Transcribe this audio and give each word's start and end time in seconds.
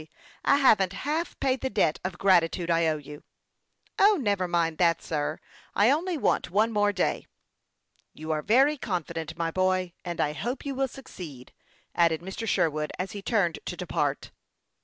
I 0.43 0.55
haven't 0.55 0.93
half 0.93 1.39
paid 1.39 1.61
the 1.61 1.69
debt 1.69 1.99
of 2.03 2.17
gratitude 2.17 2.71
I 2.71 2.87
owe 2.87 2.97
you."" 2.97 3.21
O, 3.99 4.15
never 4.19 4.47
mind 4.47 4.79
that, 4.79 5.03
sir! 5.03 5.37
I 5.75 5.91
only 5.91 6.17
want 6.17 6.49
one 6.49 6.71
more 6.71 6.91
day."" 6.91 7.27
You 8.15 8.31
are 8.31 8.41
very 8.41 8.77
confident, 8.79 9.37
my 9.37 9.51
boy, 9.51 9.93
and 10.03 10.19
I 10.19 10.33
hope 10.33 10.65
you 10.65 10.73
will 10.73 10.87
succeed," 10.87 11.53
added 11.93 12.21
Mr. 12.21 12.47
Sherwood, 12.47 12.91
as 12.97 13.11
he 13.11 13.21
turned 13.21 13.59
to 13.65 13.77
depart. 13.77 14.31